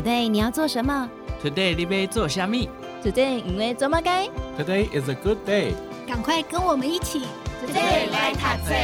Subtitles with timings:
[0.00, 1.10] Today 你要做什么
[1.44, 2.70] ？Today 你要做虾米
[3.04, 4.26] ？Today 因为做么该
[4.58, 5.74] ？Today is a good day。
[6.08, 7.20] 赶快跟我们一起
[7.62, 8.74] ，Today 来读册。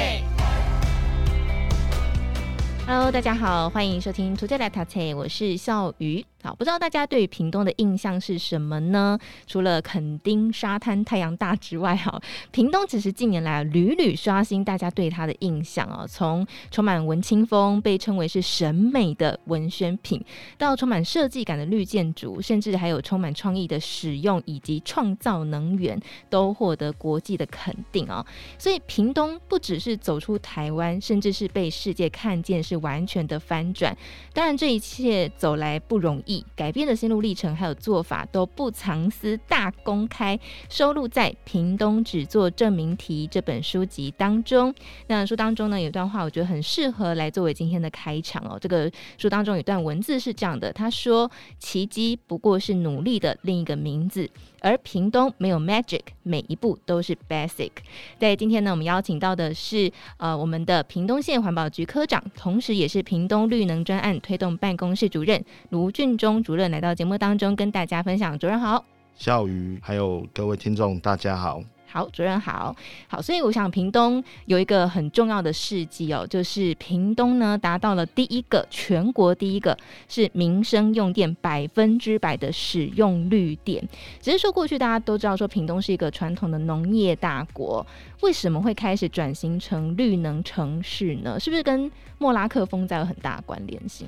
[2.87, 6.23] Hello，大家好，欢迎收听 Today 来读册，我是笑鱼。
[6.47, 9.19] 好，不知道大家对于屏东的印象是什么呢？
[9.49, 12.23] 除了垦丁沙滩太阳大之外，哈，
[12.53, 16.07] 屏东其实近年来屡屡刷新大家对它的印象哦。
[16.09, 20.25] 从充满文青风，被称为是审美的文宣品，
[20.57, 28.25] 到充满设计感的绿建筑，甚至还有充满创意的使用以及创造能源，都获得国际的肯定啊。
[28.57, 33.99] 所以屏东不只是走出台湾，甚至是被世界看见，是完全的翻转。
[34.33, 36.36] 当然，这一切走来不容易。
[36.55, 44.75] 改变的心路历程还有做法都不藏私大公开，收录在《屏东只做证明题》这本书籍当中。
[45.07, 48.59] 那书当中呢，有一段话，我觉得很适合来作为今天的开场哦。
[48.61, 54.29] 这个书当中有一段文字是这样的：他说，奇迹不过是努力的另一个名字。
[54.61, 57.71] 而屏东没有 magic，每一步都是 basic。
[58.19, 68.39] 在今天呢，我们邀请到的是呃我们的屏东县环保局科长，同时也是屏东绿能专案推动办公室主任卢俊忠主任来到节目当中跟大家分享。
[68.39, 71.63] 主任好，小雨还有各位听众大家好。
[71.97, 72.77] 好，主任好，
[73.09, 79.75] 好，所以我想屏东有一个很重要的事迹哦，就是屏东呢达到了第一个全国第一个
[80.07, 83.83] 是民生用电百分之百的使用率电。
[84.21, 87.87] 只是说过去大家都知道说屏东是一个传统的农业大国，
[88.21, 91.41] 为什么会开始转型成绿能城市呢？
[91.41, 94.07] 是不是跟莫拉克风灾有很大关联性？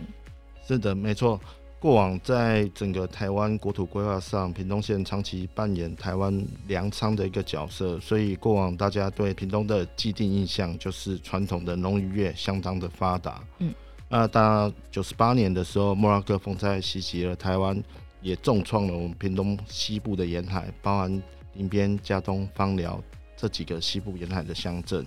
[0.63, 1.41] 是的，没错。
[1.81, 13.41] 过往在整个台湾国土规划上，屏东县长期扮演台湾粮仓的一个角色，所以过往大家对屏东的既定印象就是传统的农渔业相当的发达。
[13.59, 13.73] 嗯，
[14.09, 17.81] 那到九十八年的时候，莫拉克风灾袭击了台湾，
[18.23, 21.23] 也重创了我们屏东西部的沿海，包含
[21.55, 23.01] 林边、加东、芳寮
[23.37, 25.07] 这几个西部沿海的乡镇。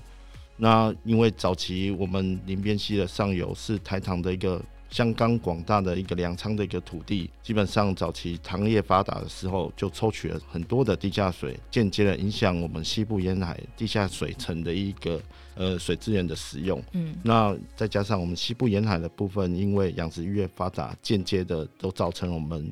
[0.56, 4.64] 那因为早期我们林边溪的上游是台糖的一个。
[4.92, 15.22] 相当广大的一个粮仓的一个土地，基本上早期糖业发达的时候，就抽取了很多的地下水，间接的影响我们西部沿海地下水层的一个
[15.56, 16.84] 呃水资源的使用。
[16.92, 22.70] 嗯，那再加上我们西部沿海的部分，因为养殖渔业发达，间接的都造成我们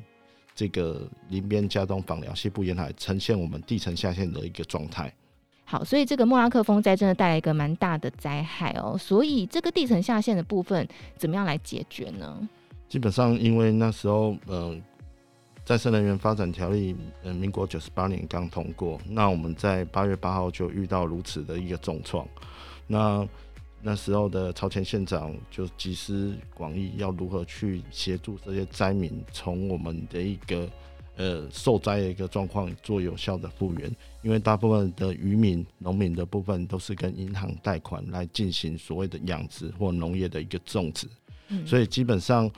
[0.54, 5.10] 这个林边、佳冬、枋寮西部沿海呈现我们地层下陷的一个状态。
[5.70, 8.98] 好，所以这个莫拉克风灾真的带来一个蛮大的灾害哦。
[8.98, 10.84] 所以这个地层下陷的部分，
[11.16, 12.48] 怎么样来解决呢？
[12.88, 14.76] 基本上，因为那时候，呃，
[15.64, 22.26] 再生能源发展条例，呃，民国九十八年刚通过，那我们在八月八号就遇到如此的一个重创。
[22.88, 23.24] 那
[23.80, 30.68] 那时候的朝前县长就集思广益，要如何去协助这些灾民，从我们的一个。
[31.16, 41.06] 呃，受灾的一个状况做有效的复原，因为大部分的渔民、农民的部分都是跟银行贷款来进行所谓的养殖或农业的一个种植，
[41.48, 42.50] 嗯，所以基本上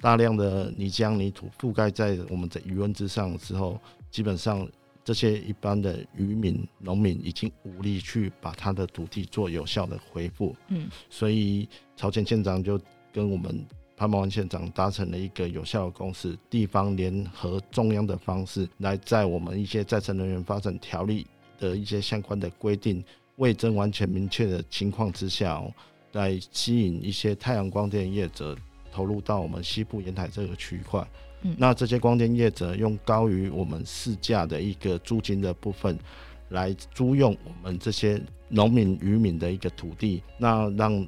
[0.00, 4.68] 大量的泥浆泥土覆盖在我们的余温之上之后，基本上
[5.02, 11.66] 这些一般的渔民、农民已经无力去把他的土地做有效的恢复，嗯，所以
[11.96, 12.78] 朝前县长就
[13.12, 13.64] 跟我们。
[14.00, 21.26] 潘茂安县长达成了一个有效的共识，地方联合中央的方式，来在我们一些再生能源发展条例
[21.58, 23.04] 的一些相关的规定
[23.36, 25.70] 未臻完全明确的情况之下，哦，
[26.12, 28.56] 来吸引一些太阳光电业者
[28.90, 31.06] 投入到我们西部沿海这个区块。
[31.42, 35.98] 嗯，那这些光电业者用高于我们市价的一个租金的部分，
[36.48, 38.18] 来租用我们这些
[38.48, 41.06] 农民渔民的一个土地，那让。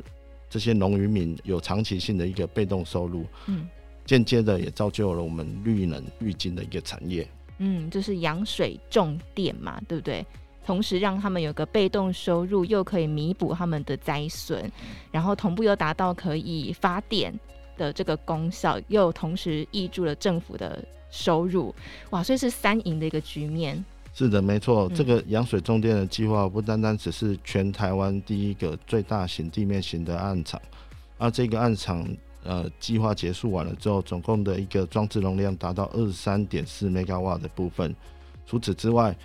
[0.52, 3.66] 这些农渔民有长期性的一个被动收入，嗯，
[4.04, 7.26] 间接的也造就了我们绿能绿金的一个产业，
[7.56, 10.22] 嗯，就是养水种电嘛，对不对？
[10.66, 14.70] 同时让他们有个被动收入，又可以弥补他们的灾损，
[15.10, 17.32] 然后同步又达到可以发电
[17.78, 21.74] 的这个功效，又同时挹注了政府的收入，
[22.10, 23.82] 哇，所以是三赢的一个局面。
[24.14, 30.60] 是的，没错，这个羊水种电的计划不单单只是全台湾第一个最大型地面型的暗场，
[31.16, 32.06] 而这个暗场
[32.44, 37.94] 呃计划结束完了之后，总共的一个装置容量达到二十三点四 mega 瓦的部分。
[38.44, 39.16] 除此之外，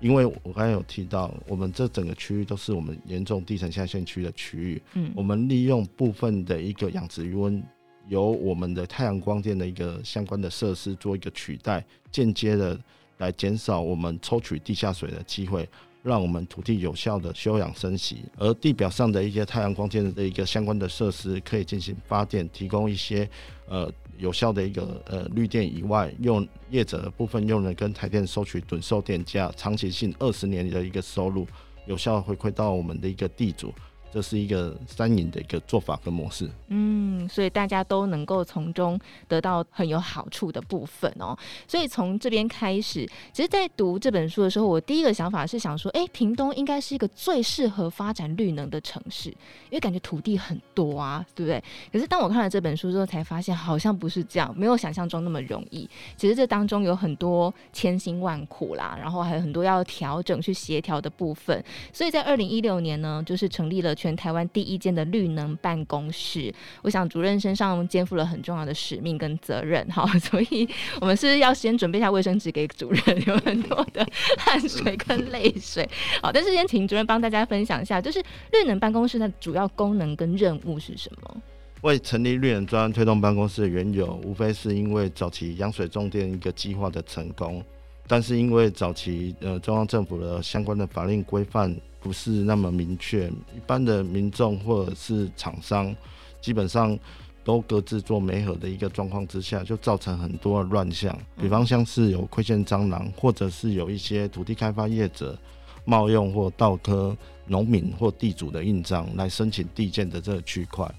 [0.00, 7.62] 因为我刚才有提到，我们这整个区域都是我们严重地层下陷区的区域，嗯，我们利用部分的一个养殖鱼温，
[8.08, 12.80] 由我们的太阳光电的一个相关的设施做一个取代，间接的。
[13.20, 15.68] 来减少我们抽取地下水的机会，
[16.02, 23.28] 让我们土地有效的休养生息，而地表上的一些太阳光电的一个相关的设施，可以进行发电，提供一些
[23.68, 31.46] 呃有效的一个呃绿电以外，用业者部分用了跟台电收取趸售电价，长期性二十年的一个收入，
[31.86, 33.72] 有效回馈到我们的一个地主。
[34.12, 38.98] 这是一个三赢的一个做法跟模式，嗯，所以大家都能够从中
[39.28, 41.36] 得到很有好处的部分哦。
[41.68, 51.62] 所以从这边开始，其实，在读这本书的时候，我第一个想法是想说，哎，屏东应该是一个最适合发展绿能的城市，因为感觉土地很多啊，对不对？
[51.92, 55.88] 可是当我看了这本书之后，才发现好像不是这样，没有想象中那么容易。
[56.16, 61.64] 其实这当中有很多千辛万苦啦，然后还有很多要调整去协调的部分。
[61.92, 63.94] 所以在二零一六年呢，就是成立了。
[64.00, 66.50] 全台湾第一间的绿能办公室，
[66.80, 70.66] 我想主任身上肩负了很重要的使命跟责任，哈， 所以
[71.02, 74.06] 我们是要先准备一下卫生纸给主任， 有很多的
[74.38, 75.86] 汗水跟泪水，
[76.22, 81.42] 好，但是先请主任帮大家分享一下，就是绿能办公室的主要功能跟任务是什么？
[81.82, 87.62] 为成立绿能专案推动办公室的缘由，无非是因为早期扬水重电一个计划的成功，
[88.06, 91.76] 但是因为早期呃中央政府的相关的法令规范。
[92.00, 95.94] 不是那么明确，一般的民众或者是厂商，
[96.40, 96.98] 基本上
[97.44, 101.16] 都各自做媒合的一个状况之下，就造成很多乱象。
[101.36, 105.38] 比方像是有亏欠蟑螂，或者是有一些土地开发业者
[105.84, 107.16] 冒用或倒科
[107.46, 110.90] 农民或地主的印章来申请地建的这个区块，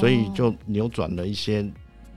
[0.00, 1.64] 所以就扭转了一些。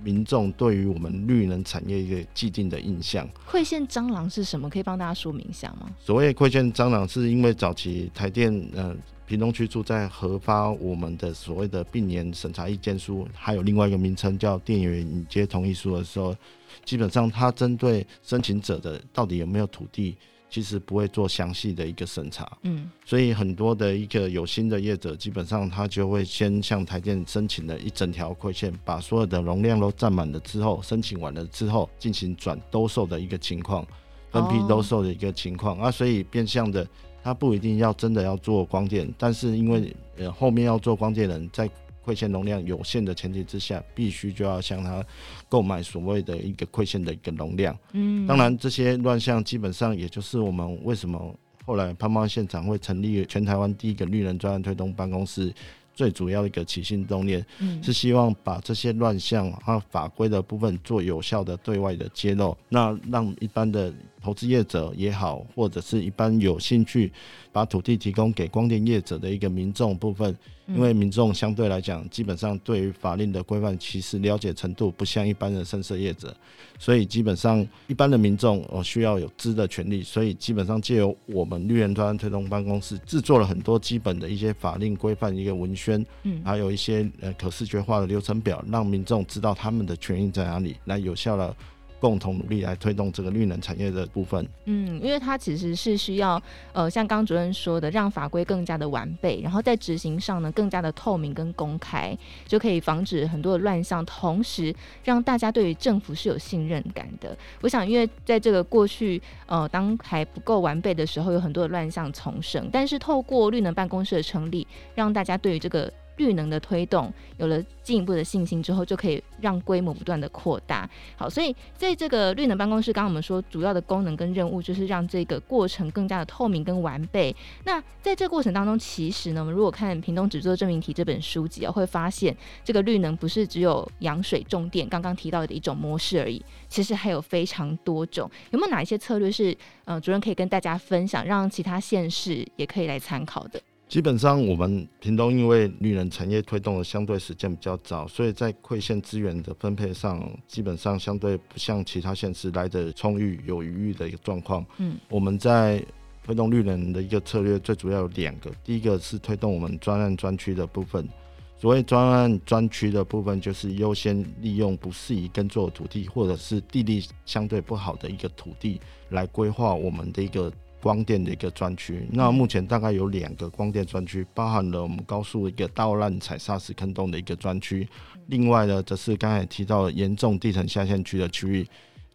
[0.03, 4.69] 民众对于我们绿能产业一个既定的印象，亏欠蟑螂是什么？
[4.69, 5.89] 可以帮大家说明一下吗？
[5.99, 16.35] 所谓亏欠蟑螂，是因为早期台电呃屏东区住在核发我们的所谓的并联审查意见书，还有另外一个名称叫电源引接同意书的时候，
[16.83, 20.15] 基本上它针对申请者的到底有没有土地。
[20.49, 33.85] 其实不会做详细的一个审查，嗯，所以很多的一个有心的业者，基本上他就会先向台电申请了一整条亏线，把所有的容量都占满了之后，申请完了之后进行转兜售的一个情况，
[34.31, 36.87] 分批兜售的一个情况、哦、啊，所以变相的
[37.23, 41.69] 他不一定要真的要做光电，但是因为呃后面要做光电人在。
[42.09, 45.05] 亏欠容量有限的前提之下，必须就要向他
[45.47, 47.77] 购买所谓的一个亏欠的一个容量。
[47.91, 51.31] 嗯，当然这些乱象基本上也就是我们为什么
[51.63, 55.53] 后来潘茂县长会成立全台湾第一个绿能专案推动办公室。
[55.93, 57.45] 最主要的一个起心动念，
[57.83, 67.11] 是希望把这些乱象和法规的部分做有效的对外的揭露，那让一般的投资业者也好，或者是一般有兴趣
[67.51, 70.35] 把土地提供给光电业者的一个民众部分，
[70.67, 76.35] 因为民众相对来讲，基本上对于法令的规范其实了解程度不像一般的深色业者，
[76.77, 91.55] 所以基本上一般的民众哦需要有知的权利，所以基本上借由我们绿源专案推动办公室制作了很多基本的一些法令规范一个文宣，嗯，还有一些呃可视觉化的流程表，让民众知道他们的权益在哪里，来有效的。
[91.99, 94.47] 共同努力来推动这个绿能产业的部分。
[94.65, 96.41] 嗯，因为它其实是需要，
[96.73, 102.17] 呃，像刚主任说的，让法规更加的完备，然后在执行上呢更加的透明跟公开，
[102.47, 104.73] 就可以防止很多的乱象，同时
[105.03, 107.37] 让大家对于政府是有信任感的。
[107.61, 114.65] 我想，因为在这个过去，呃，当还不够完备的时候，有很多的乱象丛生，但是透过绿能办公室的成立，
[114.95, 115.91] 让大家对于这个。
[116.19, 120.87] 绿能的推动有了进一步的信心之后，就可以让规模不断的扩大。
[121.15, 127.35] 好，所以在这个绿能办公室，刚刚我们说主要的功能跟任务就是让这个过程更加的透明跟完备。
[127.63, 138.29] 那在这个过程当中，其实呢，我们如果看屏东只做证明题这本书籍啊，会发现这个绿能不是只有养水种电刚刚提到的一种模式而已，其实还有非常多种。
[138.51, 139.55] 有没有哪一些策略是
[139.85, 143.59] 呃主任可以跟大家分享，让其他县市也可以来参考的？
[143.89, 154.63] 基本上，我们屏东因为绿能产业推动的相对时间比较早，所以在馈线资源的分配上，基本上相对不像其他县市来的充裕、有余裕的一个状况。
[154.77, 155.83] 嗯，我们在
[156.23, 158.51] 推动绿能的一个策略，最主要有两个。
[158.63, 161.09] 第一个是推动我们专案专区的部分，
[161.57, 168.79] 所谓专案专区的部分，就是优先利用不适宜耕作的土地，或者是地力相对不好的一个土地，
[169.09, 170.53] 来规划我们的一个。
[170.81, 177.87] 光电的一个专区，那目前大概有两个光电专区，包含了我们高速一个倒烂踩砂石坑洞的一个专区，
[178.27, 181.67] 另外呢，则是刚才提到严重地层下陷区的区域。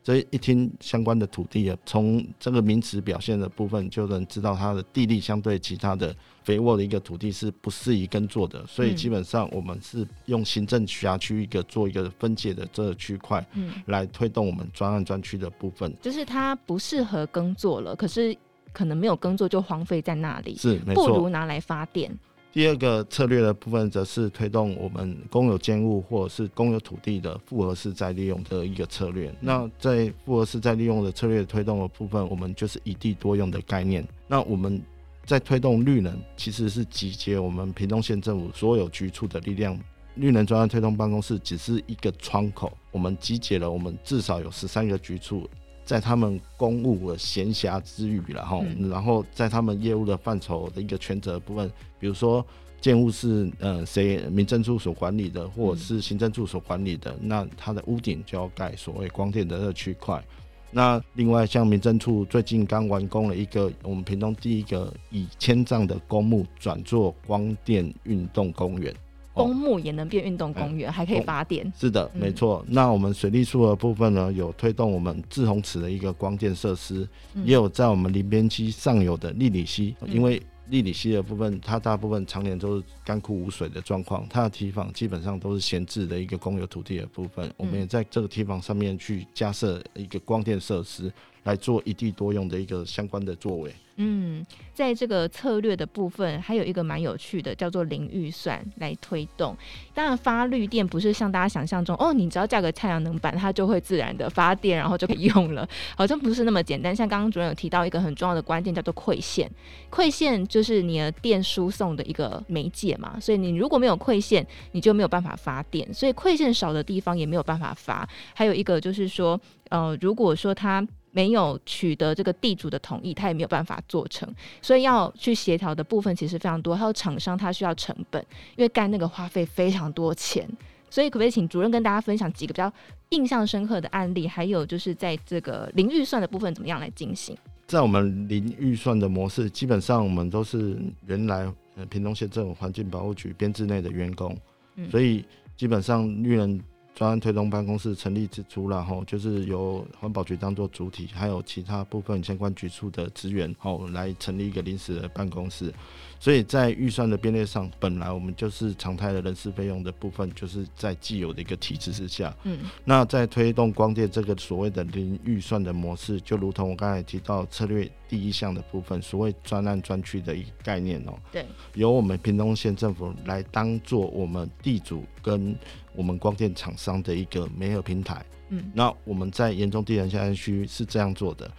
[0.03, 18.37] 这一听相关的土地啊，从这个名词表现的部分，就能知道它的地力相对其他的肥沃的一个土地是不适宜耕作的，所以基本上我们是用行政辖区一个做一个分界的这个区块，嗯，来推动我们专案专区的部分，就是它不适合耕作了，可是。
[18.75, 22.15] 可能没有耕作就荒废在那里，是，不如拿来发电。
[22.53, 29.35] 第二个策略的部分，则是推动我们公有建物或者是公有土地的复合式再利用的一个策略。
[29.41, 34.07] 那在复合式再利用的策略推动的部分，我们就是一地多用的概念。
[34.29, 34.81] 那我们
[35.25, 39.77] 在推动绿能，其实是集结我们屏东县政府所有局处的力量。
[40.15, 45.51] 绿能专案推动办公室只是一个窗口，我们集结了我们至少有十三个局处，
[45.85, 52.45] 在他们公务的闲暇之余，然后，然后在他们业务的范畴的一个权责部分，比如说
[52.81, 60.25] 建物是呃谁民政处所管理的，或者是行政处所管理的，那它的屋顶就要盖所谓光电的这区块。
[60.71, 68.93] 那另外像民政处最近刚完工了一个我们屏东第一个以千丈的公墓转做光电运动公园。
[69.35, 71.71] 公墓也能变运动公园，嗯，还可以发电。
[71.77, 72.75] 是的，没错，嗯。
[72.75, 91.13] 那我们水利处的部分呢，有推动我们滞洪池的一个光电设施，嗯，也有在我们林边溪上游的利里溪，嗯，因为利里溪的部分，它大部分常年都是干枯无水的状况，它的堤防基本上都是闲置的一个公有土地的部分，我们也在这个堤防上面去加设一个光电设施，
[91.45, 93.73] 来做一地多用的一个相关的作为。
[93.97, 99.57] 嗯，在这个策略的部分，还有一个蛮有趣的，叫做零预算来推动。
[99.95, 106.95] 当然，发绿电不是像大家想象中哦，你只要价格太阳能板，它就会自然的发电，然后就可以用了，好像不是那么简单。
[106.95, 109.49] 像刚刚主任有提到一个很重要的关键，叫做馈线。
[109.93, 115.95] 馈线就是你的电输送的一个媒介嘛，所以你如果没有馈线，你就没有办法发电。
[115.95, 118.09] 所以馈线少的地方也没有办法发。
[118.35, 120.85] 还有一个就是说，呃，如果说它
[121.17, 124.29] 没有取得这个地主的同意，他也没有办法做成，
[124.61, 126.75] 所以要去协调的部分其实非常多。
[126.75, 128.21] 还有厂商他需要成本，
[128.57, 130.45] 因为干那个花费非常多钱，
[130.91, 132.73] 所以可不可以请主任跟大家分享几个比较
[133.11, 134.27] 印象深刻的案例？
[134.27, 137.37] 还有就是在这个零预算的部分怎么样来进行？
[137.69, 144.37] 在我们零预算的模式，基本上我们都是原来呃屏东县政府环境保护局编制内的员工，
[144.75, 145.25] 嗯，所以
[145.57, 146.61] 基本上绿能。
[146.95, 155.75] 专案推动办公室成立之初，然后就是由环保局当做主体，还有其他部分相关局处的资源，哦，来成立一个临时的办公室。
[156.21, 162.35] 所以在预算的编列上，本来我们就是常态的人事费用的部分，就是在既有的一个体制之下。
[162.45, 171.19] 嗯，那在推动光电这个所谓的零预算的模式，就如同我刚才提到策略第一项的部分，所谓专案专区的一个概念哦。
[171.33, 175.57] 对，由我们屏东县政府来当做我们地主跟。
[175.95, 181.51] 我们光电厂商的一个媒合平台，嗯，那我们在严重地层下山区是这样做的，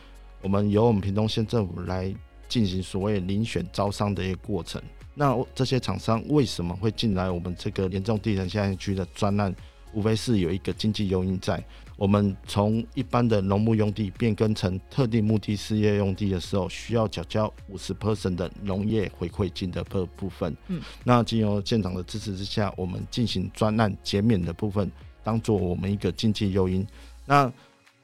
[0.42, 2.14] 我们由我们屏东县政府来
[2.48, 4.82] 进行所谓遴选招商的一个过程。
[5.14, 9.56] 那这些厂商为什么会进来我们这个严重地层下山区的专案？
[9.94, 11.64] 无非是有一个经济诱因在。
[11.98, 20.56] 我们从一般的农牧用地变更成特定目的事业用地的时候，需要缴交五十 percent 的农业回馈金的部部分。
[20.68, 24.92] 嗯，那经由县长的支持之下，我们进行专案减免的部分，
[25.24, 26.86] 当做我们一个经济诱因。
[27.26, 27.52] 那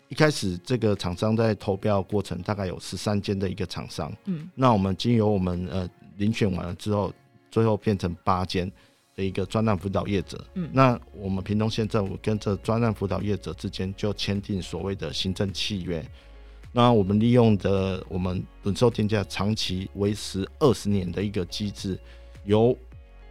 [0.08, 4.12] 一开始这个厂商在投标过程大概有十三间的一个厂商。
[4.26, 7.14] 嗯，那我们经由我们呃遴选完了之后，
[7.50, 8.72] 最后变成八间。
[9.16, 16.06] 的一个专案辅导业者，嗯，那我们屏东县政府跟这专案辅导业者之间就签订所谓的行政契约，
[16.72, 22.00] 那我们利用的我们趸售定价长期维持二十年的一个机制，
[22.46, 22.78] 由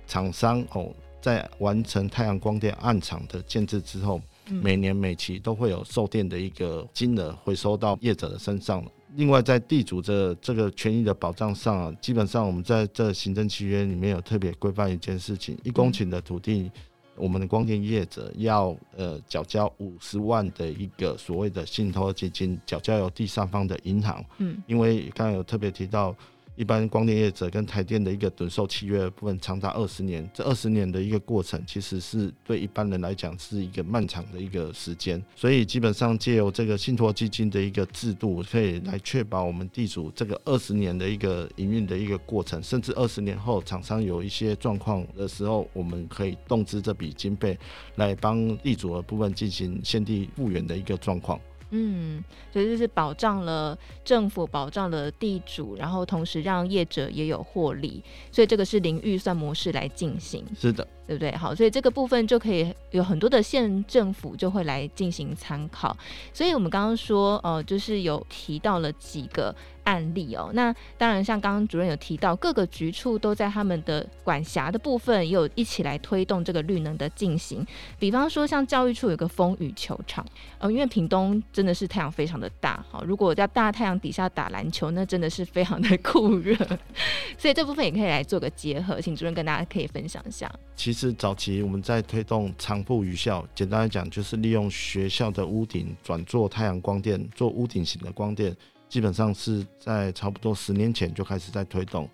[0.06, 8.84] 厂商哦在完成太阳光电案场的建制之后，每年每期都会有售电的一个金额回收到业者的身上。
[9.16, 16.70] 另外，在地主这这个权益的保障上啊，基本上我们在这行政契约里面有特别规范一件事情：一公顷的土地，
[17.16, 24.24] 我们的光电业者要呃缴交五十万的一个所谓的信托基金，缴交由第三方的银行。
[24.38, 26.14] 嗯，因为刚刚有特别提到。
[26.56, 35.22] 一般光电业者跟台电的一个趸售契约部分长达二十年，这二十年的一个过程，其实是对一般人来讲是一个漫长的一个时间。
[35.34, 47.58] 所以基本上借由这个信托基金的一个制度，可以来确保我们地主这个二十年的一个营运的一个过程，甚至二十年后厂商有一些状况的时候，我们可以动支这笔经费
[47.94, 51.40] 来帮地主的部分进行现地复原的一个状况。
[51.70, 52.22] 嗯，
[52.52, 60.44] 所以就是保障了政府，保障了地主，然后同时让业者也有获利，所以这个是零预算模式来进行。
[60.58, 61.36] 是的，对不对？
[61.36, 65.96] 好，所以这个部分就可以有很多的县政府就会来进行参考。
[66.32, 69.52] 所以我们刚刚说，呃，就是有提到了几个
[69.82, 70.52] 案例哦。
[70.54, 77.66] 那当然，像刚刚主任有提到，各个局处都在他们的管辖的部分，也有一起来推动这个绿能的进行。
[77.98, 80.24] 比方说，像教育处有个风雨球场，
[80.60, 86.54] 呃，因为屏东真的是太阳非常的大，好，如果在大太阳底下打篮球，那真的是非常的酷热，
[87.36, 90.48] 所以这部分也可以来做个结合，请主任跟大家可以分享一下。
[90.76, 98.54] 其实是早期我们在推动长曝雨校，简单来讲就是利用学校的屋顶转做太阳光电，做屋顶型的光电。
[98.86, 102.06] 基本上是在差不多十年前就开始在推动，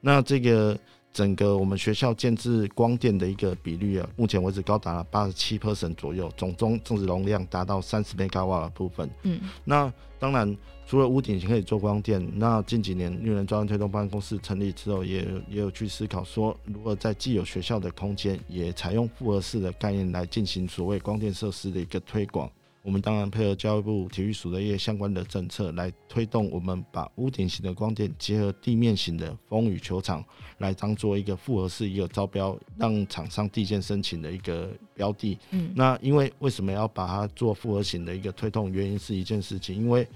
[0.00, 0.78] 那这个
[1.12, 9.10] 整个我们学校建置光电的一个比率啊，目前为止高达了八十七 percent 左右，总中总容量达到三十 megawatt 的部分。
[9.22, 22.50] 嗯，那当然除了屋顶可以做光电，那近几年绿能专案推动办公室成立之后也，也也有去思考说，如何在既有学校的空间也采用复合式的概念来进行所谓光电设施的一个推广。
[22.82, 30.24] 我们当然配合教育部体育署的一些相关的政策，来推动我们把屋顶型的光电结合地面型的风雨球场，
[30.58, 35.38] 来当做一个复合式一个招标，让厂商递件申请的一个标的。
[35.50, 38.72] 嗯，那因为为什么要把它做复合型的一个推动？
[38.72, 40.08] 原因是一件事情，因为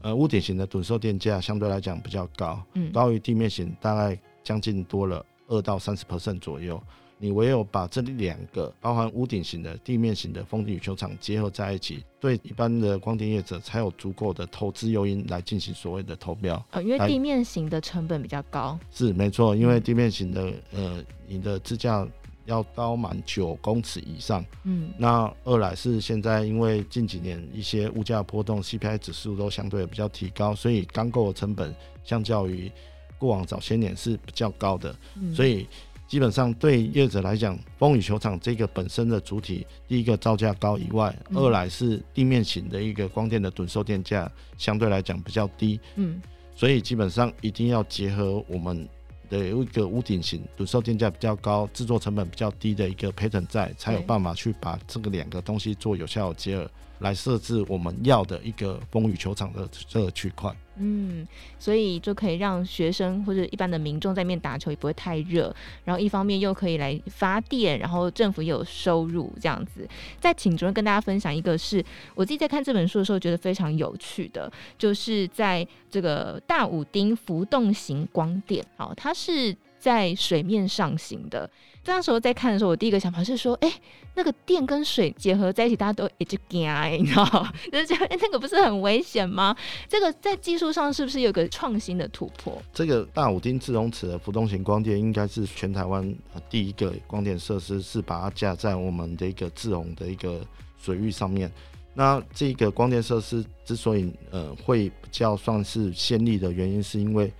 [0.00, 6.82] 呃屋顶型的趸售电价相对来讲比较高，嗯，高于地面型大概将近多了二到三十 percent 左右。
[7.20, 16.64] 你唯有把这两个包含屋顶型的、地面型的风雨球场结合在一起，对一般的光电业者才有足够的投资诱因来进行所谓的投标。
[16.70, 18.78] 呃，因为地面型的成本比较高。
[18.92, 22.06] 是没错，因为地面型的呃，你的支架
[22.44, 24.44] 要高满九公尺以上。
[24.62, 24.90] 嗯。
[24.96, 32.70] 那二来是现在因为近几年一些物价波动，CPI 指数都相对比较提高，所以钢构的成本相较于
[33.18, 34.94] 过往早些年是比较高的。
[35.20, 35.34] 嗯。
[35.34, 35.66] 所以。
[36.08, 46.20] 基本上对业者来讲，风雨球场这个本身的主体，第一个造价高以外，嗯、二来是地面型的一个光电的趸售电价相对来讲比较低，嗯，
[46.54, 48.88] 所以基本上一定要结合我们
[49.28, 56.70] 的一个屋顶型趸售电价比较高、制作成本比较低的一个 pattern 在，才有办法去把这个两个东西做有效的结合。
[57.00, 61.26] 来设置我们要的一个风雨球场的这个区块，嗯，
[61.58, 65.54] 所以就可以让学生或者一般的民众在面打球也不会太热，
[65.84, 69.86] 然后一方面又可以来发电，然后政府也有收入这样子。
[70.20, 81.48] 再请主任跟大家分享一个是我自己在看这本书的时候觉得非常有趣的，就是在这个大武丁浮动型光电，好，它是在水面上行的。
[81.84, 83.72] 那时候在看的时候，我第一个想法是说，哎、
[84.14, 86.68] 那个电跟水结合在一起，大家都一直惊，
[87.00, 87.48] 你知道？
[87.72, 89.56] 就是觉得那个不是很危险吗？
[89.88, 92.60] 这个在技术上是不是有个创新的突破？
[92.74, 96.14] 这个大武丁滞洪池的浮动型光电应该是全台湾
[96.50, 101.50] 第一个光电设施，是把它架在我们的一个滞洪的一个水域上面。
[101.94, 107.32] 那这个光电设施之所以呃会比较算是先例的原因，是因为。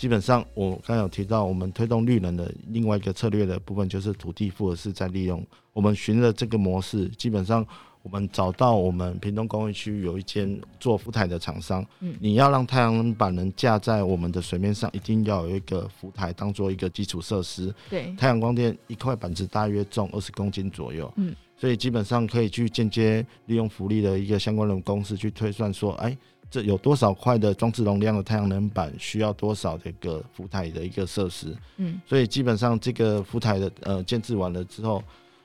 [0.00, 5.46] 基本上，我刚才有提到，我们推动绿能的另外一个策略的部分，就是土地复合式再利用。
[5.74, 7.62] 我们循着这个模式，基本上
[8.02, 11.84] 我们找到我们屏东工业区有一间做浮台的厂商。
[12.00, 17.70] 嗯，你要让太阳能板能架在我们的水面上，一定要有一个浮台当做一个基础设施。
[17.90, 21.12] 对，太阳光电一块板子大约重二十公斤左右。
[21.16, 26.16] 嗯，所以基本上可以去间接利用浮力的一个相关的公式去推算说，哎。
[26.50, 31.56] 这有多少块的装置容量的太阳能板需要多少的一个浮台的一个设施？
[31.76, 35.00] 嗯，所以基本上这个浮台的呃建制完了之后，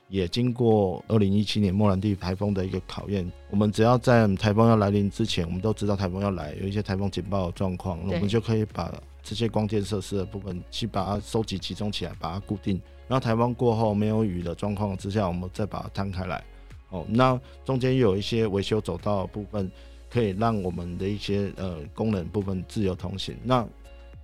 [0.08, 3.30] 也经过二零一七年莫兰蒂台风的一个考验。
[3.50, 8.92] 我们只要在台风要来临之前，我们都知道台风要来，有一些台风警报的状况，我们就可以把
[9.22, 12.80] 这些光电设施的部分去把它收集集中起来，把它固定。
[13.06, 16.42] 然后台风过后没有雨的状况之下，我们再把它摊开来。
[16.90, 19.70] 哦，那中间又有一些维修走道的部分。
[20.10, 23.36] 可以让我们的一些呃功能部分自由通行。
[23.42, 23.66] 那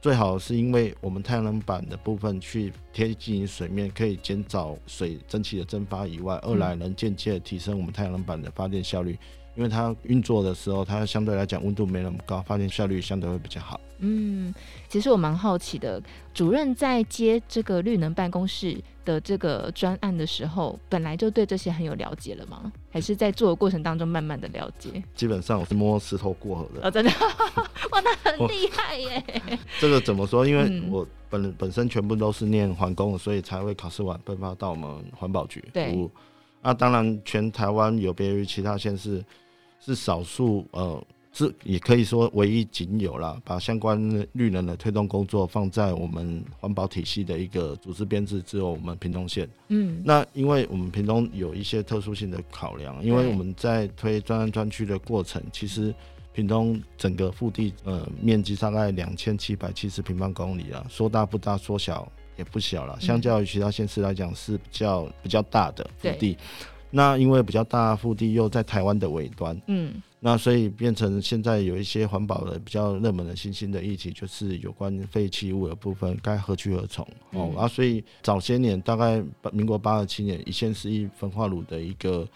[0.00, 9.16] 最好是因为我们太阳能板的部分去贴近水面，可以减少水蒸气的蒸发以外，二来能间接提升我们太阳能板的发电效率。
[9.54, 13.80] 因为它运作的时候，它相对来讲温度没那么高，发电效率相对会比较好。
[13.98, 14.52] 嗯，
[14.88, 16.02] 其实我蛮好奇的，
[16.34, 22.72] 主任在接这个绿能办公室的这个专案的时候，本来就对这些很有了解了吗？
[22.90, 25.00] 还是在做的过程当中慢慢的了解？
[25.14, 26.88] 基本上我是摸石头过河的。
[26.88, 27.10] 哦，真的？
[27.92, 29.22] 哇，那很厉害耶！
[29.78, 30.44] 这个怎么说？
[30.44, 36.10] 因为我本、嗯、本身全部都是念环工的，所以才会考试完分发到我们环保局服务。
[36.60, 39.24] 那当然，全台湾有别于其他县市。
[39.84, 43.98] 是少数，呃，是也可以说唯一仅有啦，把相关
[44.32, 49.48] 绿能的推动工作放在我们环保体系的一个组织编制，只有我们屏东县。
[49.68, 55.92] 嗯，那因为我们屏东有一些特殊性的考量，因为我们在推专案专区的过程，其实
[56.32, 62.96] 屏东整个腹地呃面积大概两千七百七十平方公里啊，说大不大，说小也不小了。
[63.00, 66.38] 相较于其他县市来讲，是比较比较大的腹地。
[66.94, 77.50] 那因为比较大腹地又在台湾的尾端，嗯，那所以变成现在有一些环保的比较热门的新兴的议题，就是有关废弃物的部分该何去何从哦。
[77.56, 82.28] 啊，所以早些年大概民国八十七年，一县市一焚化炉的一个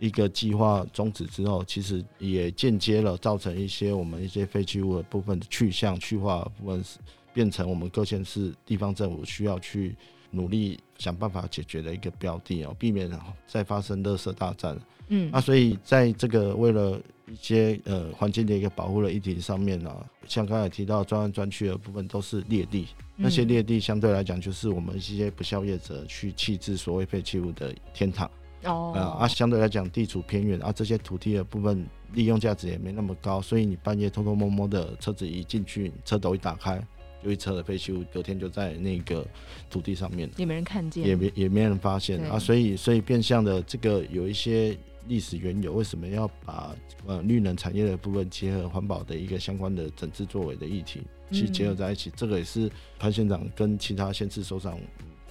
[0.00, 6.84] 一个计划终止之后，其实也间接了造成一些我们一些废弃物的部分的去向去化部分，
[7.32, 9.94] 变成我们各县市地方政府需要去。
[10.32, 13.08] 努力想办法解决的一个标的哦，避免
[13.46, 14.76] 再发生垃圾大战。
[15.08, 28.30] 嗯，那所以在这个为了一些呃环境的一个保护的议题上面呢、啊，像刚才提到专案专区的部分都是劣地，那些劣地相对来讲就是我们一些不肖业者去弃置所谓废弃物的天堂。
[28.64, 36.80] 哦，啊，相对来讲地处偏远，啊，这些土地的部分利用价值也没那么高，所以你半夜偷偷摸摸的车子一进去，车斗一打开。
[37.22, 39.26] 有一车的废弃物，隔天就在那个
[39.70, 42.20] 土地上面，也没人看见，也没也没人发现。
[42.30, 44.76] 啊，所以所以变相的这个有一些
[45.08, 46.74] 历史缘由，为什么要把
[47.06, 54.78] 呃绿能产业的部分结合环保的一个相关的整治作为的议题去结合在一起，嗯、这个也是潘县长跟其他县市首长。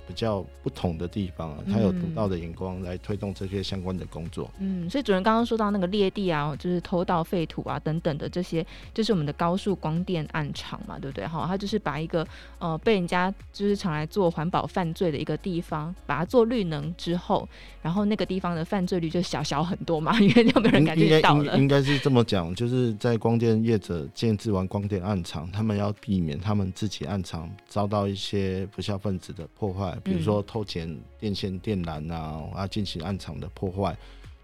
[0.08, 4.52] 比较不同的地方啊，他有独到的眼光来推动这些相关的工作。
[4.60, 11.26] 嗯，所以主任刚刚说到那个裂地啊，就是偷盗废土啊等等的这些，就是我们的高速光电暗场嘛，对不对？
[11.26, 12.28] 哈，他就是把一个
[12.60, 17.48] 呃被人家就是常来做环保犯罪的一个地方，把它做绿能之后，
[17.82, 21.58] 然后那个地方的犯罪率就小小很多嘛， 因为就没有人敢去盗了。
[21.58, 29.91] 应该是这么讲，就是在光电业者建制完光电暗场，他们要避免他们自己暗场遭到一些不孝分子的破坏。
[30.04, 33.96] 比如说偷剪电线电缆啊，啊进行暗场的破坏，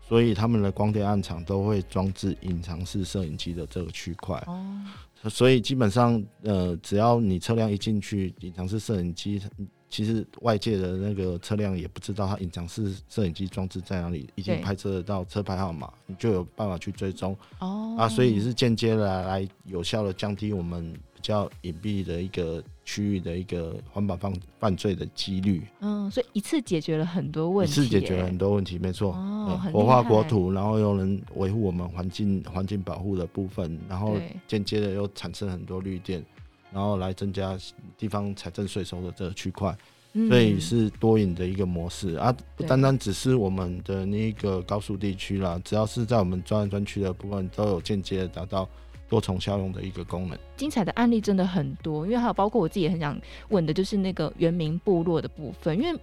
[0.07, 4.41] 所以他们的光电暗场都会装置隐藏式摄影机的这个区块。
[4.47, 4.81] 哦，
[5.29, 9.41] 所以基本上呃，只要你车辆一进去，隐藏式摄影机，
[9.89, 17.35] 其实外界的那个车辆也不知道它隐藏式摄影机装置在哪里，已经拍摄得到车牌号码，你就有办法去追踪。
[17.59, 22.63] 哦，啊，所以是间接的来有效的降低我们比较隐蔽的一个。
[22.87, 34.15] 区域的一个环保犯犯罪的几率，嗯，所以一次解决了很多问题，一次解决了很多问题，没错，哦，活化国土，然后又能维护我们环境环境保护的部分，然后
[34.47, 36.23] 间接的又产生很多绿电，
[36.71, 37.57] 然后来增加
[37.97, 39.77] 地方财政税收的这个区块，
[40.13, 42.13] 嗯，所以是多赢的一个模式。
[42.15, 48.65] 啊，不单单只是我们的那个高速地区啦，只要是在我们专案专区的部分，都有间接的达到。
[49.09, 55.99] 多重效用的一个功能，精彩的案例真的很多，因为还有包括我自己也很想问的，就是那个原民部落的部分，因为。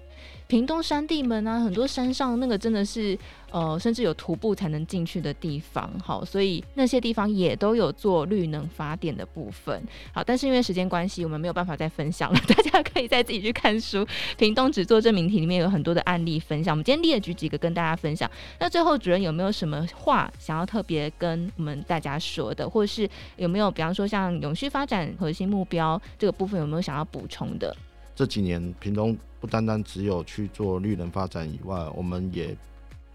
[0.55, 3.19] 屏东山地门啊，很多山上那个真的是，
[3.51, 5.91] 呃，甚至有徒步才能进去的地方。
[5.99, 9.83] 好，所以那些地方也都有做绿能发电的部分。
[10.13, 12.39] 好，但是因为时间关系，我们没有办法再分享了。
[12.47, 14.07] 大家可以再自己去看书。
[14.39, 16.73] 屏东只做证明题里面有很多的案例分享。
[16.73, 18.31] 我们今天列举几个跟大家分享。
[18.61, 27.77] 那最后主任有没有什么话想要特别跟我们大家说的，或者是有没有比方说像永续发展核心目标这个部分有没有想要补充的？
[28.15, 29.17] 这几年屏东。
[29.41, 32.57] 不单单只有去做绿能发展以外，我们也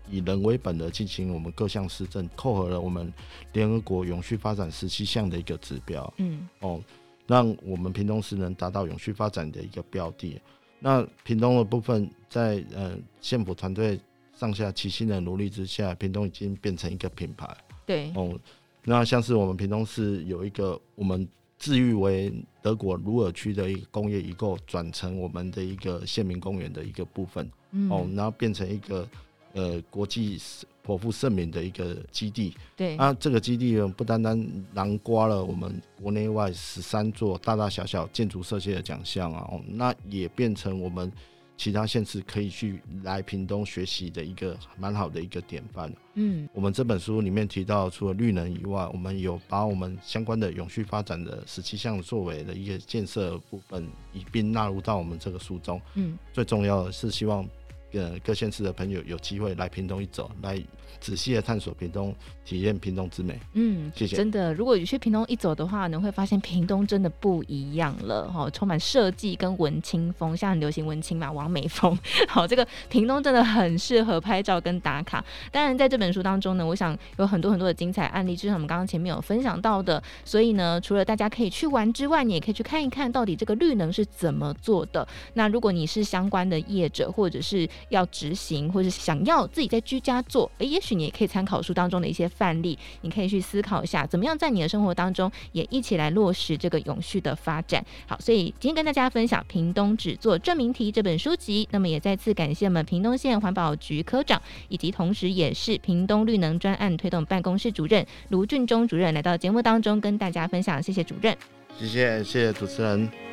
[0.07, 3.12] 以人为本的进行我们各项施政，扣合了我们
[3.53, 6.79] 联合国永续发展十七项的一个指标，嗯，哦，
[7.25, 10.39] 让我们屏东市能达到永续发展的一个标的。
[10.77, 13.99] 那屏东的部分在，在呃县府团队
[14.35, 17.49] 上下齐心的努力之下，屏东已经变成一个品牌。
[17.88, 18.39] 对，哦，
[18.83, 21.27] 那像是我们屏东市有一个我们。
[21.60, 29.08] 自誉为德国鲁尔区的一个工业遗构，转成我们的一个县民公园的一个部分，嗯、哦，然后变成一个
[29.54, 30.41] 呃国际
[30.82, 32.56] 颇负盛名的一个基地。
[32.76, 41.12] 对，那这个基地呢，不单单囊括了我们国内外十三座大大小小建筑设计的奖项啊，哦，那也变成我们。
[41.60, 45.93] 其他县市可以去来屏东学习的一个蛮好的一个典范。
[46.13, 55.82] 嗯，我们这本书里面提到，除了绿能以外，我们有把我们相关的永续发展的十七项作为的一个建设部分一并纳入到我们这个书中。
[55.95, 57.45] 嗯，最重要的是希望。
[57.91, 60.62] 呃，各县市的朋友有机会来屏东一走，来
[60.99, 63.39] 仔细的探索屏东，体验屏东之美。
[63.54, 64.15] 嗯，谢谢。
[64.15, 71.97] 真的，如果你去屏东一走的话，你会发现屏东真的不一样了哈，充满设计跟文青风，像很流行文青嘛，网美风。
[72.28, 75.23] 好， 这个屏东真的很适合拍照跟打卡。
[75.52, 80.02] 当然，在这本书当中呢，我想有很多很多的精彩案例，就像我们刚刚前面有分享到的。
[80.25, 85.08] 所以呢，除了大家可以去玩之外，你也可以去看一看到底这个绿能是怎么做的。
[85.34, 97.83] 那如果你是相关的业者，或者是要执行，或是想要自己在居家做，诶，也许你也可以参考书当中的一些范例，你可以去思考一下，怎么样在你的生活当中也一起来落实这个永续的发展。
[98.07, 111.37] 好，所以今天跟大家分享《屏东只做证明题》这本书籍，那么也再次感谢我们屏东县环保局科长，以及同时也是屏东绿能专案推动办公室主任卢俊忠主任来到节目当中跟大家分享，谢谢主任，
[111.77, 113.28] 谢谢谢谢主持人。